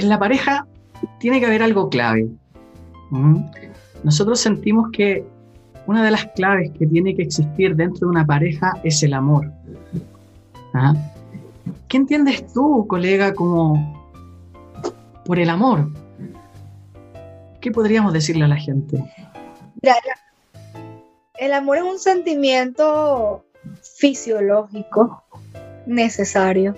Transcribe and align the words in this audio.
en 0.00 0.08
la 0.08 0.18
pareja 0.18 0.66
tiene 1.18 1.40
que 1.40 1.46
haber 1.46 1.62
algo 1.62 1.88
clave. 1.88 2.28
¿Mm? 3.10 3.42
Nosotros 4.04 4.40
sentimos 4.40 4.90
que 4.92 5.24
una 5.86 6.04
de 6.04 6.10
las 6.10 6.26
claves 6.26 6.70
que 6.78 6.86
tiene 6.86 7.16
que 7.16 7.22
existir 7.22 7.74
dentro 7.74 8.08
de 8.08 8.10
una 8.10 8.26
pareja 8.26 8.78
es 8.84 9.02
el 9.02 9.14
amor. 9.14 9.50
¿Ah? 10.74 10.94
¿Qué 11.88 11.96
entiendes 11.96 12.52
tú, 12.52 12.86
colega, 12.86 13.34
como 13.34 13.96
por 15.24 15.38
el 15.38 15.48
amor? 15.48 15.88
¿Qué 17.60 17.70
podríamos 17.70 18.12
decirle 18.12 18.44
a 18.44 18.48
la 18.48 18.56
gente? 18.56 19.02
el 21.38 21.52
amor 21.52 21.78
es 21.78 21.84
un 21.84 21.98
sentimiento 21.98 23.44
fisiológico 23.98 25.22
necesario. 25.86 26.74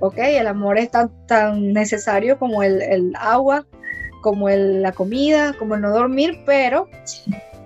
¿Ok? 0.00 0.18
El 0.18 0.46
amor 0.46 0.78
es 0.78 0.90
tan, 0.90 1.10
tan 1.26 1.72
necesario 1.72 2.38
como 2.38 2.62
el, 2.62 3.12
agua, 3.18 3.66
como 4.22 4.48
la 4.48 4.92
comida, 4.92 5.54
como 5.58 5.74
el 5.74 5.80
no 5.80 5.90
dormir, 5.90 6.42
pero 6.46 6.88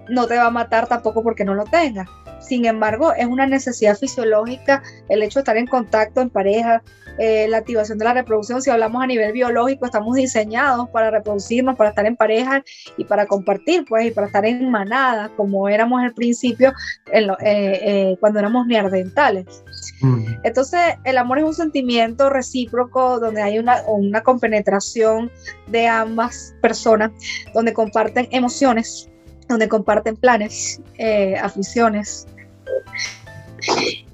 no 0.08 0.26
te 0.26 0.36
va 0.36 0.46
a 0.46 0.50
matar 0.50 0.86
tampoco 0.86 1.22
porque 1.22 1.44
no 1.44 1.54
lo 1.54 1.64
tengas. 1.64 2.08
Sin 2.40 2.64
embargo, 2.64 3.12
es 3.12 3.26
una 3.26 3.46
necesidad 3.46 3.96
fisiológica 3.96 4.82
el 5.08 5.22
hecho 5.22 5.38
de 5.38 5.42
estar 5.42 5.56
en 5.56 5.66
contacto 5.66 6.20
en 6.20 6.30
pareja, 6.30 6.82
eh, 7.18 7.46
la 7.48 7.58
activación 7.58 7.98
de 7.98 8.04
la 8.06 8.14
reproducción. 8.14 8.62
Si 8.62 8.70
hablamos 8.70 9.02
a 9.02 9.06
nivel 9.06 9.32
biológico, 9.32 9.84
estamos 9.84 10.14
diseñados 10.14 10.88
para 10.88 11.10
reproducirnos, 11.10 11.76
para 11.76 11.90
estar 11.90 12.06
en 12.06 12.16
pareja 12.16 12.64
y 12.96 13.04
para 13.04 13.26
compartir, 13.26 13.84
pues, 13.86 14.06
y 14.06 14.10
para 14.10 14.28
estar 14.28 14.46
en 14.46 14.70
manada, 14.70 15.30
como 15.36 15.68
éramos 15.68 16.02
al 16.02 16.14
principio 16.14 16.72
eh, 17.12 17.26
eh, 17.42 18.16
cuando 18.20 18.38
éramos 18.38 18.66
neandertales. 18.66 19.62
Mm. 20.00 20.24
Entonces, 20.44 20.80
el 21.04 21.18
amor 21.18 21.38
es 21.38 21.44
un 21.44 21.54
sentimiento 21.54 22.30
recíproco 22.30 23.20
donde 23.20 23.42
hay 23.42 23.58
una, 23.58 23.82
una 23.86 24.22
compenetración 24.22 25.30
de 25.66 25.88
ambas 25.88 26.54
personas, 26.62 27.10
donde 27.52 27.74
comparten 27.74 28.28
emociones, 28.30 29.09
donde 29.50 29.68
comparten 29.68 30.16
planes, 30.16 30.80
eh, 30.98 31.36
aficiones 31.36 32.26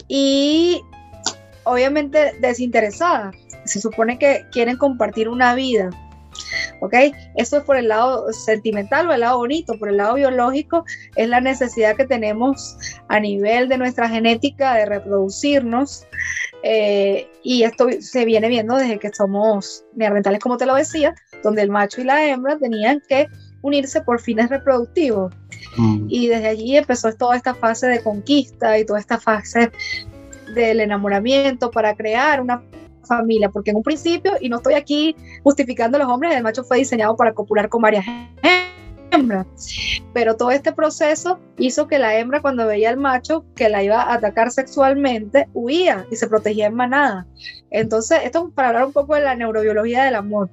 y 0.09 0.81
obviamente 1.65 2.35
desinteresada. 2.41 3.33
Se 3.65 3.81
supone 3.81 4.19
que 4.19 4.47
quieren 4.51 4.79
compartir 4.79 5.29
una 5.29 5.55
vida. 5.55 5.91
¿Ok? 6.81 6.95
Eso 7.37 7.59
es 7.59 7.65
por 7.65 7.77
el 7.77 7.89
lado 7.89 8.33
sentimental 8.33 9.09
o 9.09 9.13
el 9.13 9.21
lado 9.21 9.39
bonito, 9.39 9.79
por 9.79 9.89
el 9.89 9.97
lado 9.97 10.15
biológico 10.15 10.85
es 11.17 11.29
la 11.29 11.41
necesidad 11.41 11.97
que 11.97 12.05
tenemos 12.05 12.77
a 13.09 13.21
nivel 13.21 13.69
de 13.69 13.79
nuestra 13.79 14.09
genética 14.09 14.75
de 14.75 14.85
reproducirnos 14.85 16.07
eh, 16.63 17.31
y 17.43 17.63
esto 17.63 17.89
se 18.01 18.27
viene 18.27 18.49
viendo 18.49 18.77
desde 18.77 18.99
que 18.99 19.11
somos 19.15 19.85
neandertales, 19.95 20.41
como 20.41 20.59
te 20.59 20.67
lo 20.67 20.75
decía, 20.75 21.15
donde 21.43 21.63
el 21.63 21.71
macho 21.71 22.03
y 22.03 22.05
la 22.05 22.27
hembra 22.27 22.59
tenían 22.59 23.03
que 23.09 23.29
unirse 23.63 24.01
por 24.01 24.21
fines 24.21 24.49
reproductivos. 24.49 25.35
Mm. 25.77 26.07
Y 26.09 26.29
desde 26.29 26.49
allí 26.49 26.77
empezó 26.77 27.13
toda 27.13 27.37
esta 27.37 27.55
fase 27.55 27.87
de 27.87 28.03
conquista 28.03 28.79
y 28.79 28.85
toda 28.85 29.01
esta 29.01 29.19
fase 29.19 29.71
del 30.55 30.81
enamoramiento 30.81 31.71
para 31.71 31.95
crear 31.95 32.41
una 32.41 32.63
familia, 33.07 33.49
porque 33.51 33.71
en 33.71 33.77
un 33.77 33.83
principio, 33.83 34.33
y 34.41 34.49
no 34.49 34.57
estoy 34.57 34.75
aquí 34.75 35.17
justificando 35.43 35.97
a 35.97 36.01
los 36.01 36.09
hombres, 36.09 36.35
el 36.35 36.43
macho 36.43 36.65
fue 36.65 36.79
diseñado 36.79 37.17
para 37.17 37.33
copular 37.33 37.69
con 37.69 37.83
varias 37.83 38.05
hembras, 39.13 39.47
pero 40.13 40.37
todo 40.37 40.51
este 40.51 40.73
proceso 40.73 41.39
hizo 41.59 41.87
que 41.87 41.99
la 41.99 42.19
hembra 42.19 42.43
cuando 42.43 42.67
veía 42.67 42.91
al 42.91 42.97
macho 42.97 43.45
que 43.55 43.69
la 43.69 43.83
iba 43.83 44.03
a 44.03 44.15
atacar 44.15 44.51
sexualmente, 44.51 45.49
huía 45.55 46.07
y 46.11 46.17
se 46.17 46.29
protegía 46.29 46.67
en 46.67 46.75
manada. 46.75 47.27
Entonces, 47.71 48.21
esto 48.25 48.49
es 48.49 48.55
para 48.55 48.69
hablar 48.69 48.87
un 48.87 48.93
poco 48.93 49.15
de 49.15 49.23
la 49.23 49.35
neurobiología 49.35 50.05
del 50.05 50.17
amor. 50.17 50.51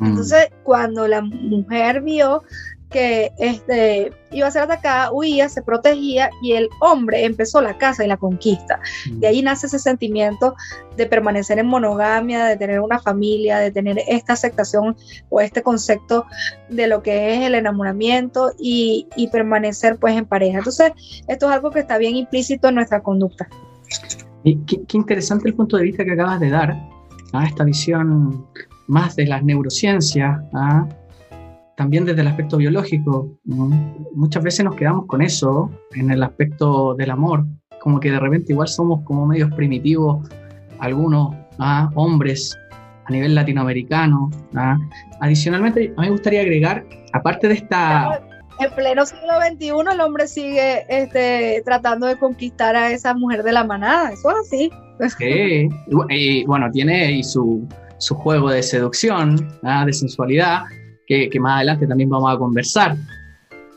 Mm. 0.00 0.06
Entonces, 0.06 0.48
cuando 0.64 1.06
la 1.06 1.22
mujer 1.22 2.00
vio 2.02 2.42
que 2.90 3.30
este, 3.38 4.12
iba 4.32 4.48
a 4.48 4.50
ser 4.50 4.62
atacada, 4.62 5.12
huía, 5.12 5.48
se 5.48 5.62
protegía 5.62 6.28
y 6.42 6.52
el 6.52 6.68
hombre 6.80 7.24
empezó 7.24 7.60
la 7.60 7.78
caza 7.78 8.04
y 8.04 8.08
la 8.08 8.16
conquista. 8.16 8.80
De 9.12 9.28
ahí 9.28 9.42
nace 9.42 9.68
ese 9.68 9.78
sentimiento 9.78 10.56
de 10.96 11.06
permanecer 11.06 11.60
en 11.60 11.66
monogamia, 11.66 12.44
de 12.44 12.56
tener 12.56 12.80
una 12.80 12.98
familia, 12.98 13.58
de 13.58 13.70
tener 13.70 13.98
esta 14.08 14.32
aceptación 14.32 14.96
o 15.28 15.40
este 15.40 15.62
concepto 15.62 16.26
de 16.68 16.88
lo 16.88 17.02
que 17.02 17.34
es 17.34 17.42
el 17.42 17.54
enamoramiento 17.54 18.52
y, 18.58 19.06
permanecer 19.30 19.96
pues 19.96 20.16
en 20.16 20.26
pareja. 20.26 20.58
Entonces, 20.58 20.92
esto 21.28 21.48
es 21.48 21.52
algo 21.54 21.70
que 21.70 21.80
está 21.80 21.96
bien 21.98 22.16
implícito 22.16 22.68
en 22.68 22.74
nuestra 22.74 23.00
conducta. 23.00 23.48
Y 24.42 24.56
qué, 24.64 24.80
interesante 24.94 25.48
el 25.48 25.54
punto 25.54 25.76
de 25.76 25.84
vista 25.84 26.04
que 26.04 26.12
acabas 26.12 26.40
de 26.40 26.50
dar, 26.50 26.76
a 27.32 27.46
esta 27.46 27.62
visión 27.62 28.44
más 28.90 29.14
de 29.14 29.26
las 29.26 29.42
neurociencias, 29.44 30.38
¿ah? 30.52 30.86
también 31.76 32.04
desde 32.04 32.20
el 32.22 32.26
aspecto 32.26 32.56
biológico. 32.56 33.38
Muchas 34.14 34.42
veces 34.42 34.64
nos 34.64 34.74
quedamos 34.74 35.06
con 35.06 35.22
eso 35.22 35.70
en 35.94 36.10
el 36.10 36.22
aspecto 36.22 36.94
del 36.94 37.10
amor, 37.10 37.46
como 37.80 38.00
que 38.00 38.10
de 38.10 38.18
repente 38.18 38.52
igual 38.52 38.68
somos 38.68 39.02
como 39.04 39.26
medios 39.26 39.50
primitivos, 39.54 40.28
algunos 40.80 41.36
¿ah? 41.60 41.88
hombres 41.94 42.58
a 43.06 43.12
nivel 43.12 43.34
latinoamericano. 43.36 44.28
¿ah? 44.56 44.76
Adicionalmente, 45.20 45.94
a 45.96 46.00
mí 46.00 46.08
me 46.08 46.10
gustaría 46.10 46.40
agregar, 46.40 46.84
aparte 47.12 47.46
de 47.46 47.54
esta... 47.54 48.20
En 48.58 48.74
pleno 48.74 49.06
siglo 49.06 49.40
XXI 49.40 49.68
el 49.94 50.00
hombre 50.00 50.26
sigue 50.26 50.84
este, 50.88 51.62
tratando 51.64 52.08
de 52.08 52.18
conquistar 52.18 52.76
a 52.76 52.90
esa 52.90 53.14
mujer 53.14 53.42
de 53.42 53.52
la 53.52 53.64
manada, 53.64 54.12
eso 54.12 54.30
es 54.30 54.36
así. 54.46 54.70
Sí, 55.16 55.68
y, 56.10 56.44
bueno, 56.44 56.70
tiene 56.70 57.12
y 57.12 57.22
su, 57.22 57.66
su 58.00 58.14
juego 58.14 58.50
de 58.50 58.62
seducción, 58.62 59.36
¿ah? 59.62 59.84
de 59.84 59.92
sensualidad, 59.92 60.62
que, 61.06 61.30
más 61.40 61.56
adelante 61.56 61.86
también 61.86 62.08
vamos 62.08 62.34
a 62.34 62.38
conversar. 62.38 62.96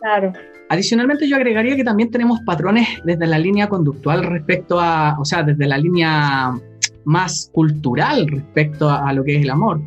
Claro. 0.02 0.34
Adicionalmente 0.70 1.28
yo 1.28 1.36
agregaría 1.36 1.76
que 1.76 1.84
también 1.84 2.10
tenemos 2.10 2.40
patrones 2.42 2.88
desde 3.06 3.28
la 3.28 3.38
línea 3.38 3.68
conductual 3.68 4.24
respecto 4.24 4.80
a, 4.80 5.18
o 5.20 5.26
sea, 5.26 5.44
desde 5.44 5.68
la 5.68 5.78
línea 5.78 6.54
más 7.06 7.50
cultural 7.54 8.28
respecto 8.28 8.90
a, 8.90 9.12
lo 9.14 9.24
que 9.24 9.36
es 9.38 9.44
el 9.44 9.50
amor. 9.50 9.82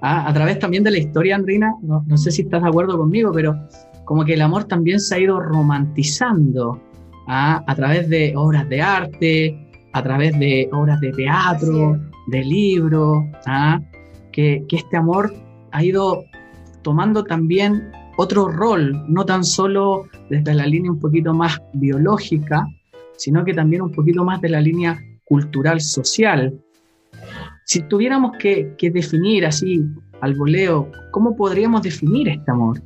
¿ah? 0.00 0.28
A 0.28 0.32
través 0.32 0.58
también 0.58 0.84
de 0.84 0.92
la 0.92 0.98
historia, 0.98 1.36
Andrina, 1.36 1.74
no, 1.82 2.04
no, 2.06 2.16
sé 2.16 2.30
si 2.30 2.42
estás 2.42 2.62
de 2.62 2.68
acuerdo 2.68 2.96
conmigo, 2.96 3.32
pero 3.32 3.56
como 4.04 4.24
que 4.24 4.34
el 4.34 4.42
amor 4.42 4.64
también 4.64 5.00
se 5.00 5.16
ha 5.16 5.18
ido 5.18 5.40
romantizando 5.40 6.80
¿ah? 7.26 7.64
a 7.66 7.74
través 7.74 8.08
de 8.08 8.32
obras 8.36 8.68
de 8.68 8.80
arte, 8.80 9.68
a 9.92 10.02
través 10.02 10.38
de 10.38 10.68
obras 10.72 11.00
de 11.00 11.12
teatro, 11.12 11.98
de 12.26 12.44
libros, 12.44 13.24
¿ah? 13.46 13.80
que, 14.32 14.64
este 14.70 14.96
amor 14.96 15.32
ha 15.72 15.84
ido 15.84 16.24
tomando 16.82 17.24
también 17.24 17.90
otro 18.16 18.48
rol, 18.48 19.04
no 19.08 19.24
tan 19.24 19.44
solo 19.44 20.04
desde 20.28 20.54
la 20.54 20.66
línea 20.66 20.90
un 20.90 20.98
poquito 20.98 21.32
más 21.32 21.60
biológica, 21.74 22.66
sino 23.16 23.44
que 23.44 23.54
también 23.54 23.82
un 23.82 23.92
poquito 23.92 24.24
más 24.24 24.40
de 24.40 24.50
la 24.50 24.60
línea 24.60 24.98
cultural 25.24 25.80
social. 25.80 26.52
Si 27.64 27.82
tuviéramos 27.82 28.32
que, 28.38 28.74
que 28.76 28.90
definir 28.90 29.46
así 29.46 29.82
al 30.20 30.34
voleo, 30.34 30.90
¿cómo 31.10 31.36
podríamos 31.36 31.82
definir 31.82 32.28
este 32.28 32.50
amor? 32.50 32.82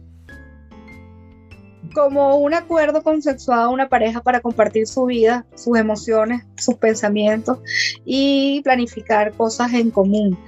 Como 1.97 2.37
un 2.37 2.53
acuerdo 2.53 3.03
consensuado 3.03 3.71
una 3.71 3.89
pareja 3.89 4.21
para 4.21 4.41
compartir 4.41 4.87
su 4.87 5.07
vida, 5.07 5.47
sus 5.55 5.79
emociones, 5.79 6.43
sus 6.59 6.75
pensamientos 6.75 7.59
y 8.05 8.61
planificar 8.63 9.33
cosas 9.33 9.73
en 9.73 9.91
común. 9.91 10.39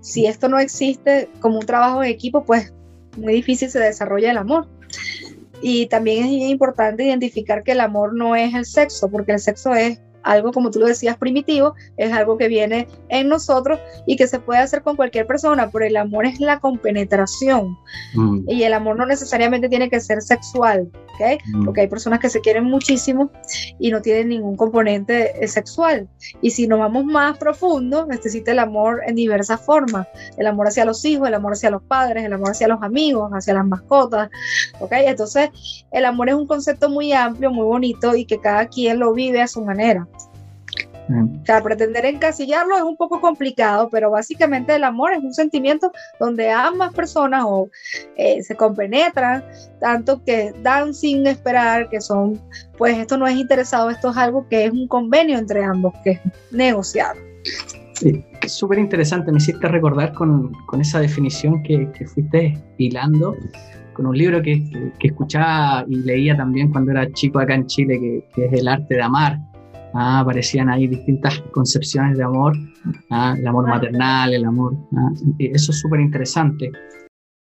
Si 0.00 0.26
esto 0.26 0.48
no 0.48 0.58
existe 0.58 1.28
como 1.38 1.60
un 1.60 1.66
trabajo 1.66 2.02
en 2.02 2.10
equipo, 2.10 2.44
pues 2.44 2.72
muy 3.16 3.34
difícil 3.34 3.70
se 3.70 3.78
desarrolla 3.78 4.32
el 4.32 4.38
amor. 4.38 4.66
Y 5.62 5.86
también 5.86 6.24
es 6.24 6.50
importante 6.50 7.04
identificar 7.04 7.62
que 7.62 7.72
el 7.72 7.80
amor 7.80 8.12
no 8.12 8.34
es 8.34 8.52
el 8.54 8.66
sexo, 8.66 9.08
porque 9.08 9.32
el 9.32 9.38
sexo 9.38 9.74
es 9.74 10.00
algo, 10.28 10.52
como 10.52 10.70
tú 10.70 10.78
lo 10.78 10.86
decías, 10.86 11.16
primitivo, 11.16 11.74
es 11.96 12.12
algo 12.12 12.36
que 12.36 12.48
viene 12.48 12.86
en 13.08 13.28
nosotros 13.28 13.80
y 14.06 14.16
que 14.16 14.26
se 14.26 14.38
puede 14.38 14.60
hacer 14.60 14.82
con 14.82 14.94
cualquier 14.94 15.26
persona, 15.26 15.70
pero 15.70 15.86
el 15.86 15.96
amor 15.96 16.26
es 16.26 16.38
la 16.38 16.60
compenetración 16.60 17.76
mm. 18.14 18.40
y 18.46 18.62
el 18.62 18.74
amor 18.74 18.96
no 18.96 19.06
necesariamente 19.06 19.68
tiene 19.68 19.88
que 19.88 20.00
ser 20.00 20.20
sexual, 20.20 20.90
Porque 21.64 21.82
hay 21.82 21.88
personas 21.88 22.20
que 22.20 22.30
se 22.30 22.40
quieren 22.40 22.64
muchísimo 22.64 23.30
y 23.78 23.90
no 23.90 24.02
tienen 24.02 24.28
ningún 24.28 24.56
componente 24.56 25.32
eh, 25.42 25.48
sexual. 25.48 26.08
Y 26.40 26.50
si 26.50 26.66
nos 26.66 26.78
vamos 26.78 27.04
más 27.04 27.38
profundo, 27.38 28.06
necesita 28.06 28.52
el 28.52 28.58
amor 28.58 29.02
en 29.06 29.16
diversas 29.16 29.60
formas, 29.60 30.06
el 30.36 30.46
amor 30.46 30.68
hacia 30.68 30.84
los 30.84 31.04
hijos, 31.04 31.28
el 31.28 31.34
amor 31.34 31.52
hacia 31.52 31.70
los 31.70 31.82
padres, 31.82 32.24
el 32.24 32.32
amor 32.32 32.50
hacia 32.50 32.68
los 32.68 32.82
amigos, 32.82 33.30
hacia 33.32 33.54
las 33.54 33.66
mascotas, 33.66 34.30
¿ok? 34.80 34.92
Entonces, 34.92 35.50
el 35.92 36.04
amor 36.04 36.28
es 36.28 36.34
un 36.34 36.46
concepto 36.46 36.88
muy 36.88 37.12
amplio, 37.12 37.50
muy 37.50 37.64
bonito 37.64 38.14
y 38.14 38.24
que 38.24 38.40
cada 38.40 38.66
quien 38.66 38.98
lo 38.98 39.12
vive 39.12 39.40
a 39.40 39.48
su 39.48 39.64
manera. 39.64 40.06
O 41.08 41.46
sea, 41.46 41.62
pretender 41.62 42.04
encasillarlo 42.04 42.76
es 42.76 42.82
un 42.82 42.96
poco 42.96 43.20
complicado, 43.20 43.88
pero 43.90 44.10
básicamente 44.10 44.74
el 44.74 44.84
amor 44.84 45.12
es 45.12 45.22
un 45.22 45.32
sentimiento 45.32 45.90
donde 46.20 46.50
ambas 46.50 46.92
personas 46.92 47.44
o, 47.46 47.70
eh, 48.16 48.42
se 48.42 48.54
compenetran, 48.54 49.42
tanto 49.80 50.22
que 50.24 50.52
dan 50.62 50.92
sin 50.92 51.26
esperar, 51.26 51.88
que 51.88 52.00
son, 52.00 52.40
pues 52.76 52.98
esto 52.98 53.16
no 53.16 53.26
es 53.26 53.36
interesado, 53.36 53.90
esto 53.90 54.10
es 54.10 54.16
algo 54.16 54.46
que 54.48 54.66
es 54.66 54.72
un 54.72 54.86
convenio 54.86 55.38
entre 55.38 55.64
ambos, 55.64 55.94
que 56.04 56.10
es 56.12 56.20
negociado. 56.50 57.18
Sí, 57.94 58.24
súper 58.46 58.78
interesante, 58.78 59.32
me 59.32 59.38
hiciste 59.38 59.66
recordar 59.66 60.12
con, 60.12 60.52
con 60.66 60.80
esa 60.80 61.00
definición 61.00 61.62
que, 61.62 61.90
que, 61.92 62.06
fuiste 62.06 62.56
hilando, 62.76 63.34
con 63.92 64.06
un 64.06 64.16
libro 64.16 64.40
que, 64.40 64.62
que, 65.00 65.08
escuchaba 65.08 65.84
y 65.88 65.96
leía 65.96 66.36
también 66.36 66.70
cuando 66.70 66.92
era 66.92 67.10
chico 67.12 67.40
acá 67.40 67.54
en 67.54 67.66
Chile, 67.66 68.24
que, 68.32 68.44
es 68.44 68.52
El 68.52 68.68
arte 68.68 68.94
de 68.94 69.02
amar. 69.02 69.40
Ah, 69.94 70.20
aparecían 70.20 70.68
ahí 70.68 70.86
distintas 70.86 71.40
concepciones 71.52 72.16
de 72.18 72.24
amor, 72.24 72.54
ah, 73.10 73.34
el 73.38 73.46
amor 73.46 73.66
maternal, 73.66 74.34
el 74.34 74.44
amor. 74.44 74.76
Ah, 74.96 75.10
eso 75.38 75.72
es 75.72 75.80
súper 75.80 76.00
interesante. 76.00 76.70